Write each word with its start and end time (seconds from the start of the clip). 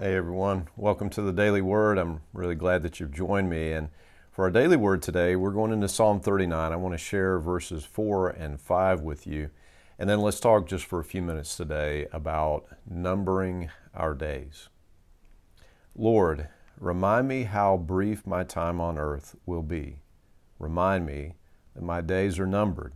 Hey 0.00 0.14
everyone, 0.16 0.68
welcome 0.74 1.10
to 1.10 1.20
the 1.20 1.34
Daily 1.34 1.60
Word. 1.60 1.98
I'm 1.98 2.22
really 2.32 2.54
glad 2.54 2.82
that 2.82 2.98
you've 2.98 3.12
joined 3.12 3.50
me. 3.50 3.72
And 3.72 3.90
for 4.30 4.46
our 4.46 4.50
daily 4.50 4.78
word 4.78 5.02
today, 5.02 5.36
we're 5.36 5.50
going 5.50 5.70
into 5.70 5.86
Psalm 5.86 6.18
39. 6.18 6.72
I 6.72 6.76
want 6.76 6.94
to 6.94 6.98
share 6.98 7.38
verses 7.38 7.84
4 7.84 8.30
and 8.30 8.58
5 8.58 9.02
with 9.02 9.26
you. 9.26 9.50
And 9.98 10.08
then 10.08 10.20
let's 10.22 10.40
talk 10.40 10.66
just 10.66 10.86
for 10.86 10.98
a 10.98 11.04
few 11.04 11.20
minutes 11.20 11.58
today 11.58 12.06
about 12.10 12.64
numbering 12.88 13.68
our 13.94 14.14
days. 14.14 14.70
Lord, 15.94 16.48
remind 16.80 17.28
me 17.28 17.42
how 17.42 17.76
brief 17.76 18.26
my 18.26 18.44
time 18.44 18.80
on 18.80 18.96
earth 18.96 19.36
will 19.44 19.62
be. 19.62 19.98
Remind 20.58 21.04
me 21.04 21.34
that 21.74 21.82
my 21.82 22.00
days 22.00 22.38
are 22.38 22.46
numbered, 22.46 22.94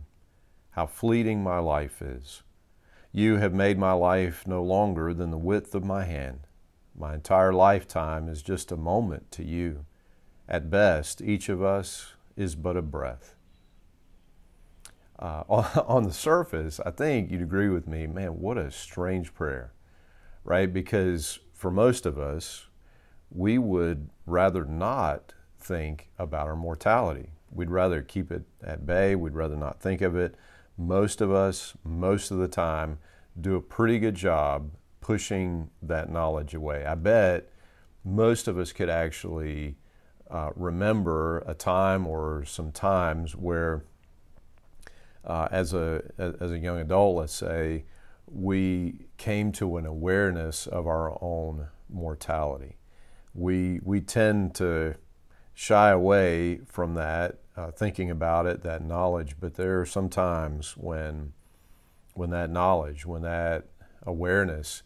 how 0.71 0.87
fleeting 0.87 1.43
my 1.43 1.59
life 1.59 2.01
is. 2.01 2.41
You 3.11 3.35
have 3.35 3.53
made 3.53 3.77
my 3.77 3.93
life 3.93 4.47
no 4.47 4.63
longer 4.63 5.13
than 5.13 5.29
the 5.29 5.37
width 5.37 5.75
of 5.75 5.85
my 5.85 6.03
hand. 6.03 6.46
My 6.99 7.13
entire 7.13 7.53
lifetime 7.53 8.27
is 8.27 8.41
just 8.41 8.71
a 8.71 8.77
moment 8.77 9.31
to 9.33 9.43
you. 9.43 9.85
At 10.49 10.71
best, 10.71 11.21
each 11.21 11.47
of 11.47 11.61
us 11.61 12.13
is 12.35 12.55
but 12.55 12.75
a 12.75 12.81
breath. 12.81 13.35
Uh, 15.19 15.43
on 15.87 16.03
the 16.03 16.13
surface, 16.13 16.79
I 16.85 16.89
think 16.89 17.29
you'd 17.29 17.41
agree 17.41 17.69
with 17.69 17.87
me, 17.87 18.07
man, 18.07 18.39
what 18.39 18.57
a 18.57 18.71
strange 18.71 19.33
prayer, 19.35 19.73
right? 20.43 20.71
Because 20.71 21.39
for 21.53 21.69
most 21.69 22.07
of 22.07 22.17
us, 22.17 22.65
we 23.29 23.59
would 23.59 24.09
rather 24.25 24.65
not 24.65 25.33
think 25.59 26.09
about 26.17 26.47
our 26.47 26.55
mortality. 26.55 27.31
We'd 27.51 27.69
rather 27.69 28.01
keep 28.01 28.31
it 28.31 28.43
at 28.63 28.87
bay, 28.87 29.15
we'd 29.15 29.35
rather 29.35 29.55
not 29.55 29.81
think 29.81 30.01
of 30.01 30.15
it. 30.15 30.33
Most 30.77 31.21
of 31.21 31.31
us, 31.31 31.73
most 31.83 32.31
of 32.31 32.37
the 32.37 32.47
time, 32.47 32.97
do 33.39 33.55
a 33.55 33.61
pretty 33.61 33.99
good 33.99 34.15
job 34.15 34.71
pushing 35.07 35.69
that 35.81 36.11
knowledge 36.11 36.53
away. 36.53 36.85
I 36.85 36.93
bet 36.95 37.47
most 38.03 38.49
of 38.49 38.57
us 38.57 38.73
could 38.73 38.89
actually 38.89 39.77
uh, 40.29 40.49
remember 40.53 41.45
a 41.47 41.53
time 41.53 42.05
or 42.05 42.43
some 42.43 42.73
times 42.73 43.33
where, 43.33 43.85
uh, 45.23 45.47
as 45.49 45.73
a 45.73 46.03
as 46.17 46.51
a 46.51 46.59
young 46.59 46.81
adult, 46.81 47.15
let's 47.15 47.33
say, 47.33 47.85
we 48.29 49.07
came 49.15 49.53
to 49.53 49.77
an 49.77 49.85
awareness 49.85 50.67
of 50.67 50.87
our 50.87 51.17
own 51.23 51.67
mortality. 51.87 52.75
We 53.33 53.79
we 53.83 54.01
tend 54.01 54.55
to 54.55 54.95
shy 55.53 55.89
away 55.89 56.59
from 56.65 56.95
that, 56.95 57.37
uh, 57.55 57.71
thinking 57.71 58.11
about 58.11 58.45
it, 58.45 58.61
that 58.63 58.83
knowledge. 58.83 59.37
But 59.39 59.55
there 59.55 59.79
are 59.79 59.85
some 59.85 60.09
times 60.09 60.75
when 60.75 61.31
when 62.13 62.29
that 62.31 62.49
knowledge, 62.49 63.05
when 63.05 63.21
that 63.21 63.69
awareness 64.05 64.83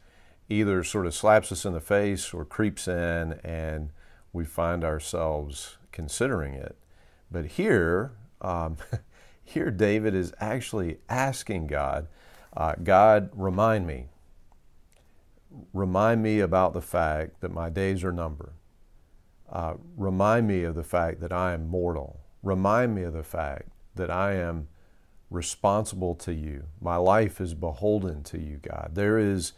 either 0.51 0.83
sort 0.83 1.07
of 1.07 1.15
slaps 1.15 1.51
us 1.51 1.65
in 1.65 1.73
the 1.73 1.79
face 1.79 2.33
or 2.33 2.43
creeps 2.43 2.87
in 2.87 3.39
and 3.43 3.91
we 4.33 4.43
find 4.43 4.83
ourselves 4.83 5.77
considering 5.91 6.53
it. 6.53 6.77
But 7.31 7.45
here, 7.45 8.11
um, 8.41 8.77
here 9.43 9.71
David 9.71 10.13
is 10.13 10.33
actually 10.39 10.99
asking 11.09 11.67
God, 11.67 12.07
uh, 12.55 12.75
God, 12.83 13.29
remind 13.33 13.87
me. 13.87 14.07
Remind 15.73 16.21
me 16.21 16.39
about 16.39 16.73
the 16.73 16.81
fact 16.81 17.41
that 17.41 17.53
my 17.53 17.69
days 17.69 18.03
are 18.03 18.11
numbered. 18.11 18.53
Uh, 19.49 19.73
remind 19.97 20.47
me 20.47 20.63
of 20.63 20.75
the 20.75 20.83
fact 20.83 21.19
that 21.21 21.31
I 21.31 21.53
am 21.53 21.67
mortal. 21.67 22.21
Remind 22.43 22.95
me 22.95 23.03
of 23.03 23.13
the 23.13 23.23
fact 23.23 23.69
that 23.95 24.09
I 24.09 24.33
am 24.33 24.67
responsible 25.29 26.15
to 26.15 26.33
you. 26.33 26.65
My 26.81 26.95
life 26.97 27.39
is 27.39 27.53
beholden 27.53 28.23
to 28.23 28.39
you, 28.39 28.57
God. 28.57 28.91
There 28.93 29.17
is 29.17 29.53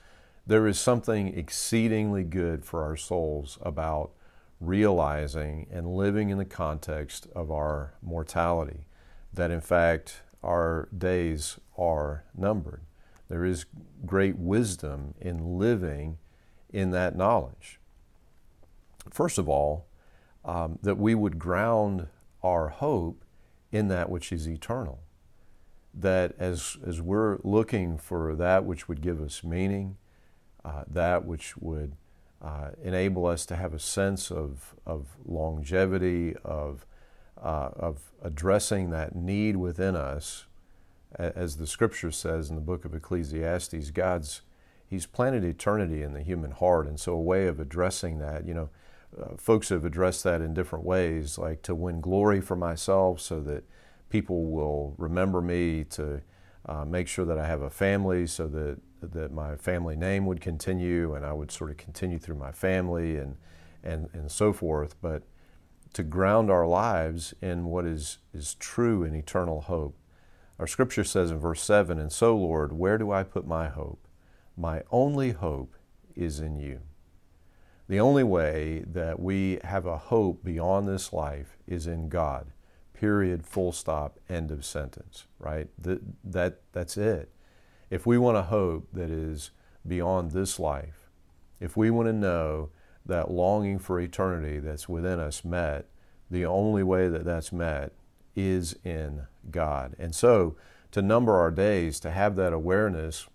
there 0.46 0.68
is 0.68 0.80
something 0.80 1.38
exceedingly 1.38 2.24
good 2.24 2.66
for 2.66 2.84
our 2.84 2.98
souls 2.98 3.58
about 3.62 4.12
realizing 4.60 5.68
and 5.72 5.96
living 5.96 6.30
in 6.30 6.38
the 6.38 6.46
context 6.46 7.28
of 7.36 7.52
our 7.52 7.94
mortality, 8.02 8.86
that 9.34 9.52
in 9.52 9.62
fact 9.62 10.22
our 10.44 10.90
days 10.98 11.60
are 11.78 12.26
numbered. 12.36 12.82
There 13.30 13.46
is 13.46 13.66
great 14.06 14.38
wisdom 14.38 15.16
in 15.20 15.58
living 15.58 16.18
in 16.72 16.92
that 16.92 17.16
knowledge. 17.16 17.80
First 19.10 19.38
of 19.38 19.48
all, 19.48 19.88
um, 20.46 20.80
that 20.82 20.98
we 20.98 21.16
would 21.16 21.40
ground 21.40 22.08
our 22.44 22.70
hope 22.70 23.24
in 23.72 23.88
that 23.88 24.10
which 24.10 24.32
is 24.32 24.48
eternal. 24.48 25.00
That 25.94 26.36
as, 26.38 26.78
as 26.86 27.02
we're 27.02 27.40
looking 27.44 27.98
for 27.98 28.36
that 28.36 28.66
which 28.66 28.90
would 28.90 29.02
give 29.02 29.22
us 29.22 29.44
meaning, 29.44 29.98
uh, 30.66 30.84
that 30.88 31.26
which 31.26 31.58
would 31.58 31.96
uh, 32.42 32.70
enable 32.84 33.26
us 33.26 33.46
to 33.46 33.56
have 33.56 33.74
a 33.74 33.80
sense 33.80 34.32
of, 34.32 34.76
of 34.86 35.08
longevity, 35.26 36.36
of, 36.44 36.86
uh, 37.42 37.70
of 37.76 38.12
addressing 38.22 38.90
that 38.90 39.16
need 39.16 39.56
within 39.56 39.96
us. 39.96 40.46
As 41.18 41.58
the 41.58 41.68
scripture 41.68 42.12
says 42.12 42.50
in 42.50 42.56
the 42.56 42.62
book 42.62 42.86
of 42.86 42.96
Ecclesiastes, 42.96 43.92
God's 43.92 44.42
He's 44.94 45.08
planted 45.08 45.44
eternity 45.44 46.04
in 46.04 46.14
the 46.14 46.22
human 46.22 46.52
heart, 46.52 46.86
and 46.86 47.00
so 47.00 47.14
a 47.14 47.20
way 47.20 47.48
of 47.48 47.60
addressing 47.60 48.20
that, 48.20 48.46
you 48.46 48.54
know, 48.54 48.70
uh, 49.20 49.36
folks 49.38 49.70
have 49.70 49.86
addressed 49.86 50.24
that 50.24 50.40
in 50.40 50.54
different 50.54 50.86
ways, 50.86 51.40
like 51.40 51.64
to 51.64 51.74
win 51.74 52.00
glory 52.00 52.40
for 52.42 52.56
myself 52.56 53.20
so 53.20 53.42
that 53.42 53.64
people 54.10 54.46
will 54.46 54.94
remember 55.00 55.42
me, 55.42 55.84
to 55.86 56.22
uh, 56.68 56.86
make 56.86 57.08
sure 57.08 57.26
that 57.26 57.40
I 57.40 57.48
have 57.48 57.64
a 57.64 57.72
family 57.72 58.28
so 58.28 58.48
that 58.50 58.78
that 59.12 59.32
my 59.32 59.56
family 59.56 59.96
name 59.96 60.26
would 60.26 60.42
continue 60.42 61.14
and 61.14 61.26
I 61.26 61.34
would 61.34 61.52
sort 61.52 61.72
of 61.72 61.78
continue 61.78 62.18
through 62.18 62.38
my 62.38 62.52
family 62.52 63.18
and, 63.18 63.38
and, 63.84 64.10
and 64.14 64.32
so 64.32 64.54
forth. 64.54 64.96
But 65.02 65.24
to 65.94 66.04
ground 66.04 66.50
our 66.50 66.66
lives 66.66 67.34
in 67.42 67.66
what 67.66 67.86
is, 67.86 68.18
is 68.34 68.56
true 68.56 69.04
and 69.04 69.16
eternal 69.16 69.62
hope. 69.62 69.96
Our 70.60 70.68
scripture 70.68 71.04
says 71.04 71.32
in 71.32 71.40
verse 71.40 71.62
7 71.62 72.00
And 72.00 72.12
so, 72.12 72.36
Lord, 72.36 72.74
where 72.74 72.98
do 72.98 73.12
I 73.12 73.24
put 73.24 73.46
my 73.46 73.70
hope? 73.70 74.08
My 74.56 74.84
only 74.92 75.32
hope 75.32 75.76
is 76.16 76.40
in 76.40 76.60
you. 76.60 76.82
The 77.88 78.00
only 78.00 78.24
way 78.24 78.84
that 78.88 79.20
we 79.20 79.60
have 79.64 79.86
a 79.86 79.98
hope 79.98 80.44
beyond 80.44 80.88
this 80.88 81.12
life 81.12 81.58
is 81.68 81.86
in 81.86 82.10
God. 82.10 82.52
Period, 82.94 83.46
full 83.46 83.72
stop, 83.72 84.20
end 84.30 84.52
of 84.52 84.64
sentence, 84.64 85.26
right? 85.38 85.68
That, 85.78 86.02
that, 86.24 86.62
that's 86.72 86.98
it. 86.98 87.32
If 87.94 88.08
we 88.08 88.18
want 88.18 88.38
a 88.38 88.42
hope 88.42 88.88
that 88.94 89.12
is 89.12 89.52
beyond 89.88 90.32
this 90.32 90.58
life, 90.58 91.12
if 91.60 91.78
we 91.78 91.92
want 91.92 92.08
to 92.08 92.14
know 92.14 92.70
that 93.06 93.30
longing 93.30 93.78
for 93.78 94.00
eternity 94.00 94.58
that's 94.58 94.90
within 94.90 95.20
us 95.20 95.46
met, 95.46 95.86
the 96.28 96.44
only 96.44 96.82
way 96.82 97.08
that 97.08 97.24
that's 97.24 97.52
met 97.52 97.94
is 98.36 98.76
in 98.84 99.28
God. 99.52 99.96
And 100.00 100.16
so, 100.16 100.56
to 100.90 101.04
number 101.04 101.36
our 101.36 101.52
days, 101.52 102.00
to 102.00 102.10
have 102.10 102.36
that 102.38 102.52
awareness, 102.52 103.28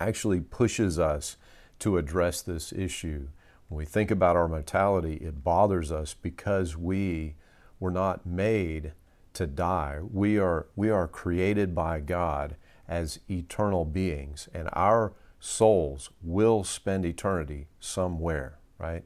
actually 0.00 0.40
pushes 0.40 0.98
us 0.98 1.36
to 1.80 1.98
address 1.98 2.40
this 2.40 2.72
issue. 2.72 3.28
When 3.68 3.76
we 3.76 3.84
think 3.84 4.10
about 4.10 4.36
our 4.36 4.48
mortality, 4.48 5.16
it 5.16 5.44
bothers 5.44 5.92
us 5.92 6.14
because 6.14 6.78
we 6.78 7.34
were 7.78 7.90
not 7.90 8.24
made 8.24 8.94
to 9.34 9.46
die. 9.46 9.98
We 10.00 10.38
are, 10.38 10.64
we 10.74 10.88
are 10.88 11.06
created 11.06 11.74
by 11.74 12.00
God 12.00 12.56
as 12.88 13.20
eternal 13.30 13.84
beings, 13.84 14.48
and 14.54 14.68
our 14.72 15.12
souls 15.40 16.10
will 16.22 16.64
spend 16.64 17.04
eternity 17.04 17.66
somewhere, 17.80 18.58
right? 18.78 19.04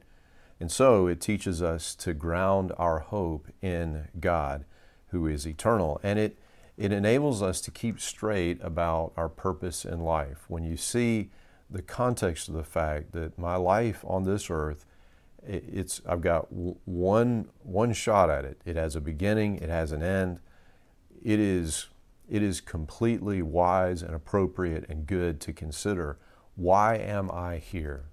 And 0.59 0.71
so 0.71 1.07
it 1.07 1.21
teaches 1.21 1.61
us 1.61 1.95
to 1.95 2.13
ground 2.13 2.73
our 2.77 2.99
hope 2.99 3.47
in 3.61 4.09
God 4.19 4.65
who 5.07 5.27
is 5.27 5.47
eternal. 5.47 5.99
And 6.03 6.19
it, 6.19 6.37
it 6.77 6.91
enables 6.91 7.41
us 7.41 7.61
to 7.61 7.71
keep 7.71 7.99
straight 7.99 8.59
about 8.61 9.13
our 9.15 9.29
purpose 9.29 9.85
in 9.85 10.01
life. 10.01 10.45
When 10.47 10.63
you 10.63 10.77
see 10.77 11.29
the 11.69 11.81
context 11.81 12.47
of 12.47 12.55
the 12.55 12.63
fact 12.63 13.11
that 13.13 13.37
my 13.37 13.55
life 13.55 14.03
on 14.05 14.23
this 14.23 14.49
earth, 14.49 14.85
it's 15.47 16.01
I've 16.05 16.21
got 16.21 16.51
one 16.51 17.47
one 17.63 17.93
shot 17.93 18.29
at 18.29 18.43
it. 18.43 18.59
It 18.65 18.75
has 18.75 18.95
a 18.95 19.01
beginning, 19.01 19.57
it 19.57 19.69
has 19.69 19.93
an 19.93 20.03
end. 20.03 20.41
It 21.23 21.39
is 21.39 21.87
it 22.29 22.43
is 22.43 22.61
completely 22.61 23.41
wise 23.41 24.01
and 24.01 24.13
appropriate 24.13 24.85
and 24.87 25.07
good 25.07 25.41
to 25.41 25.53
consider 25.53 26.19
why 26.55 26.95
am 26.97 27.31
I 27.31 27.57
here? 27.57 28.09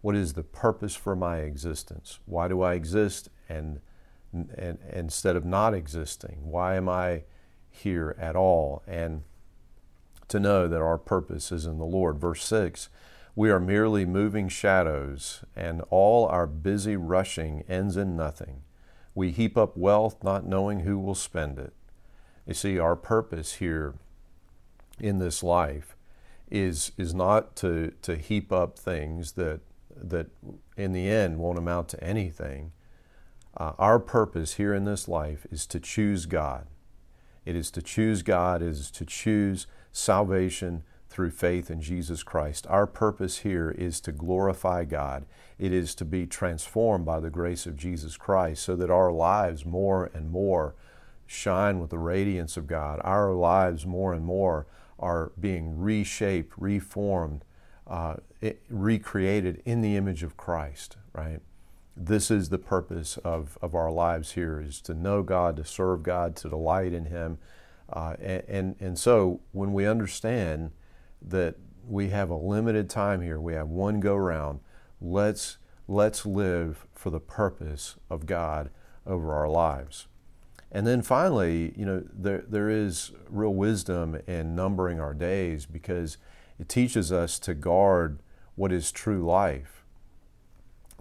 What 0.00 0.16
is 0.16 0.32
the 0.32 0.42
purpose 0.42 0.96
for 0.96 1.14
my 1.14 1.38
existence? 1.38 2.18
Why 2.24 2.48
do 2.48 2.62
I 2.62 2.74
exist 2.74 3.28
and, 3.48 3.80
and, 4.32 4.50
and 4.56 4.78
instead 4.90 5.36
of 5.36 5.44
not 5.44 5.74
existing? 5.74 6.38
Why 6.42 6.76
am 6.76 6.88
I 6.88 7.24
here 7.68 8.16
at 8.18 8.36
all? 8.36 8.82
And 8.86 9.22
to 10.28 10.40
know 10.40 10.66
that 10.66 10.80
our 10.80 10.96
purpose 10.96 11.52
is 11.52 11.66
in 11.66 11.78
the 11.78 11.84
Lord. 11.84 12.18
Verse 12.18 12.42
6 12.44 12.88
We 13.34 13.50
are 13.50 13.60
merely 13.60 14.06
moving 14.06 14.48
shadows, 14.48 15.44
and 15.54 15.82
all 15.90 16.26
our 16.26 16.46
busy 16.46 16.96
rushing 16.96 17.64
ends 17.68 17.96
in 17.96 18.16
nothing. 18.16 18.62
We 19.14 19.32
heap 19.32 19.58
up 19.58 19.76
wealth, 19.76 20.24
not 20.24 20.46
knowing 20.46 20.80
who 20.80 20.98
will 20.98 21.14
spend 21.14 21.58
it. 21.58 21.74
You 22.50 22.54
see, 22.54 22.80
our 22.80 22.96
purpose 22.96 23.54
here 23.54 23.94
in 24.98 25.20
this 25.20 25.44
life 25.44 25.94
is, 26.50 26.90
is 26.98 27.14
not 27.14 27.54
to, 27.58 27.92
to 28.02 28.16
heap 28.16 28.50
up 28.50 28.76
things 28.76 29.32
that, 29.34 29.60
that 29.96 30.26
in 30.76 30.90
the 30.92 31.08
end 31.08 31.38
won't 31.38 31.58
amount 31.58 31.90
to 31.90 32.02
anything. 32.02 32.72
Uh, 33.56 33.74
our 33.78 34.00
purpose 34.00 34.54
here 34.54 34.74
in 34.74 34.84
this 34.84 35.06
life 35.06 35.46
is 35.52 35.64
to 35.66 35.78
choose 35.78 36.26
God. 36.26 36.66
It 37.44 37.54
is 37.54 37.70
to 37.70 37.82
choose 37.82 38.22
God, 38.22 38.62
it 38.62 38.68
is 38.68 38.90
to 38.90 39.06
choose 39.06 39.68
salvation 39.92 40.82
through 41.08 41.30
faith 41.30 41.70
in 41.70 41.80
Jesus 41.80 42.24
Christ. 42.24 42.66
Our 42.68 42.88
purpose 42.88 43.38
here 43.38 43.70
is 43.70 44.00
to 44.00 44.10
glorify 44.10 44.86
God. 44.86 45.24
It 45.56 45.72
is 45.72 45.94
to 45.94 46.04
be 46.04 46.26
transformed 46.26 47.04
by 47.04 47.20
the 47.20 47.30
grace 47.30 47.64
of 47.64 47.76
Jesus 47.76 48.16
Christ 48.16 48.64
so 48.64 48.74
that 48.74 48.90
our 48.90 49.12
lives 49.12 49.64
more 49.64 50.10
and 50.12 50.32
more 50.32 50.74
shine 51.30 51.78
with 51.78 51.90
the 51.90 51.98
radiance 51.98 52.56
of 52.56 52.66
God. 52.66 53.00
Our 53.04 53.32
lives 53.32 53.86
more 53.86 54.12
and 54.12 54.24
more 54.24 54.66
are 54.98 55.30
being 55.38 55.78
reshaped, 55.78 56.52
reformed, 56.58 57.44
uh, 57.86 58.16
it, 58.40 58.62
recreated 58.68 59.62
in 59.64 59.80
the 59.80 59.94
image 59.94 60.24
of 60.24 60.36
Christ, 60.36 60.96
right? 61.12 61.38
This 61.96 62.32
is 62.32 62.48
the 62.48 62.58
purpose 62.58 63.16
of, 63.18 63.56
of 63.62 63.76
our 63.76 63.92
lives 63.92 64.32
here 64.32 64.60
is 64.60 64.80
to 64.82 64.92
know 64.92 65.22
God, 65.22 65.56
to 65.58 65.64
serve 65.64 66.02
God, 66.02 66.34
to 66.36 66.48
delight 66.48 66.92
in 66.92 67.04
Him. 67.04 67.38
Uh, 67.92 68.16
and, 68.20 68.42
and, 68.48 68.76
and 68.80 68.98
so 68.98 69.40
when 69.52 69.72
we 69.72 69.86
understand 69.86 70.72
that 71.22 71.54
we 71.86 72.08
have 72.08 72.30
a 72.30 72.36
limited 72.36 72.90
time 72.90 73.20
here, 73.20 73.40
we 73.40 73.54
have 73.54 73.68
one 73.68 74.00
go 74.00 74.16
round, 74.16 74.58
let's, 75.00 75.58
let's 75.86 76.26
live 76.26 76.86
for 76.92 77.10
the 77.10 77.20
purpose 77.20 77.94
of 78.10 78.26
God 78.26 78.70
over 79.06 79.32
our 79.32 79.48
lives. 79.48 80.08
And 80.72 80.86
then 80.86 81.02
finally, 81.02 81.74
you 81.76 81.84
know, 81.84 82.04
there, 82.12 82.44
there 82.46 82.70
is 82.70 83.12
real 83.28 83.54
wisdom 83.54 84.20
in 84.26 84.54
numbering 84.54 85.00
our 85.00 85.14
days 85.14 85.66
because 85.66 86.16
it 86.58 86.68
teaches 86.68 87.10
us 87.10 87.38
to 87.40 87.54
guard 87.54 88.20
what 88.54 88.72
is 88.72 88.92
true 88.92 89.24
life. 89.24 89.84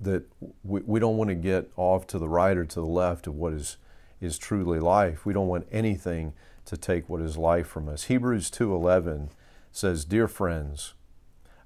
That 0.01 0.23
we, 0.63 0.81
we 0.81 0.99
don't 0.99 1.17
want 1.17 1.29
to 1.29 1.35
get 1.35 1.71
off 1.75 2.07
to 2.07 2.17
the 2.17 2.29
right 2.29 2.57
or 2.57 2.65
to 2.65 2.79
the 2.79 2.85
left 2.85 3.27
of 3.27 3.35
what 3.35 3.53
is, 3.53 3.77
is 4.19 4.37
truly 4.37 4.79
life. 4.79 5.25
We 5.25 5.33
don't 5.33 5.47
want 5.47 5.67
anything 5.71 6.33
to 6.65 6.77
take 6.77 7.09
what 7.09 7.21
is 7.21 7.37
life 7.37 7.67
from 7.67 7.89
us. 7.89 8.03
Hebrews 8.03 8.49
2:11 8.51 9.29
says, 9.71 10.05
"Dear 10.05 10.27
friends, 10.27 10.93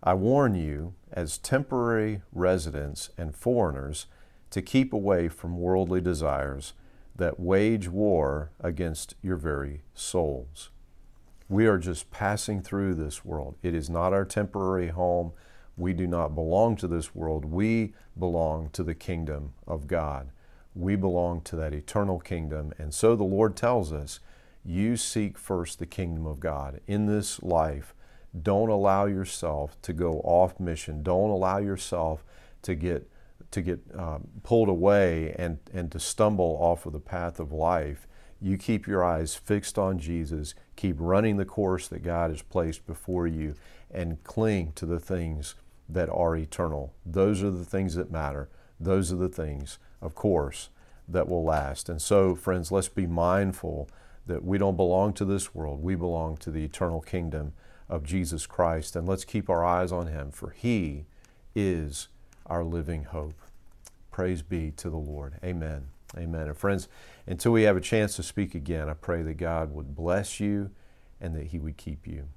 I 0.02 0.14
warn 0.14 0.56
you 0.56 0.94
as 1.12 1.38
temporary 1.38 2.22
residents 2.32 3.10
and 3.18 3.36
foreigners 3.36 4.08
to 4.50 4.62
keep 4.62 4.94
away 4.94 5.28
from 5.28 5.60
worldly 5.60 6.02
desires 6.02 6.74
that 7.16 7.40
wage 7.40 7.88
war 7.88 8.52
against 8.60 9.16
your 9.22 9.38
very 9.38 9.84
souls. 9.94 10.70
We 11.50 11.68
are 11.68 11.78
just 11.78 12.10
passing 12.10 12.62
through 12.62 12.96
this 12.96 13.24
world. 13.24 13.56
It 13.62 13.76
is 13.76 13.90
not 13.90 14.14
our 14.14 14.26
temporary 14.26 14.88
home. 14.88 15.34
We 15.78 15.94
do 15.94 16.08
not 16.08 16.36
belong 16.36 16.76
to 16.78 16.88
this 16.88 17.14
world. 17.14 17.46
We 17.46 17.94
belong 18.18 18.70
to 18.74 18.84
the 18.84 18.96
kingdom 18.96 19.54
of 19.68 19.88
God. 19.88 20.30
We 20.76 20.96
belong 20.96 21.42
to 21.42 21.56
that 21.58 21.74
eternal 21.74 22.20
kingdom. 22.20 22.74
And 22.78 22.94
so 22.94 23.16
the 23.16 23.24
Lord 23.24 23.56
tells 23.56 23.94
us 23.94 24.20
you 24.66 24.96
seek 24.96 25.38
first 25.38 25.80
the 25.80 25.86
kingdom 25.86 26.26
of 26.26 26.40
God 26.40 26.80
in 26.88 27.06
this 27.06 27.44
life. 27.44 27.94
Don't 28.40 28.70
allow 28.70 29.06
yourself 29.06 29.80
to 29.84 29.94
go 29.94 30.22
off 30.24 30.60
mission. 30.60 31.04
Don't 31.04 31.30
allow 31.30 31.58
yourself 31.58 32.24
to 32.64 32.74
get 32.74 33.08
to 33.54 33.62
get 33.62 33.80
um, 33.96 34.28
pulled 34.44 34.70
away 34.70 35.36
and, 35.38 35.60
and 35.74 35.92
to 35.92 36.00
stumble 36.00 36.58
off 36.60 36.86
of 36.86 36.94
the 36.94 37.00
path 37.00 37.40
of 37.40 37.52
life, 37.52 38.08
you 38.42 38.58
keep 38.58 38.88
your 38.88 39.04
eyes 39.04 39.36
fixed 39.36 39.80
on 39.80 40.00
Jesus, 40.00 40.54
keep 40.76 40.96
running 41.00 41.38
the 41.38 41.46
course 41.46 41.88
that 41.88 42.04
God 42.04 42.30
has 42.30 42.42
placed 42.42 42.86
before 42.86 43.26
you, 43.26 43.56
and 43.90 44.22
cling 44.24 44.74
to 44.76 44.86
the 44.86 45.00
things 45.00 45.56
that 45.88 46.10
are 46.10 46.36
eternal. 46.36 46.94
Those 47.06 47.44
are 47.44 47.52
the 47.52 47.66
things 47.66 47.96
that 47.96 48.12
matter. 48.12 48.50
Those 48.80 49.14
are 49.14 49.18
the 49.18 49.30
things, 49.30 49.78
of 50.02 50.16
course, 50.16 50.70
that 51.08 51.30
will 51.30 51.44
last. 51.44 51.90
And 51.90 52.02
so, 52.02 52.36
friends, 52.36 52.72
let's 52.72 52.90
be 52.90 53.08
mindful 53.08 53.88
that 54.26 54.44
we 54.44 54.58
don't 54.58 54.78
belong 54.78 55.14
to 55.14 55.26
this 55.26 55.54
world. 55.54 55.84
We 55.84 55.96
belong 55.96 56.38
to 56.38 56.52
the 56.52 56.64
eternal 56.64 57.02
kingdom 57.02 57.54
of 57.88 58.04
Jesus 58.04 58.46
Christ. 58.48 58.96
And 58.96 59.08
let's 59.08 59.26
keep 59.26 59.50
our 59.50 59.64
eyes 59.64 59.92
on 59.92 60.08
Him, 60.08 60.32
for 60.32 60.50
He 60.50 61.06
is 61.56 62.08
our 62.46 62.64
living 62.64 63.06
hope. 63.06 63.40
Praise 64.14 64.44
be 64.44 64.70
to 64.78 64.92
the 64.92 64.96
Lord. 64.96 65.40
Amen. 65.44 65.88
Amen. 66.16 66.48
And 66.48 66.56
friends, 66.56 66.88
until 67.26 67.52
we 67.52 67.64
have 67.64 67.76
a 67.76 67.82
chance 67.82 68.16
to 68.18 68.24
speak 68.24 68.54
again, 68.54 68.88
I 68.88 68.94
pray 68.94 69.24
that 69.24 69.38
God 69.38 69.74
would 69.74 69.96
bless 69.96 70.40
you 70.40 70.70
and 71.20 71.36
that 71.36 71.48
He 71.48 71.58
would 71.58 71.78
keep 71.78 72.06
you. 72.06 72.28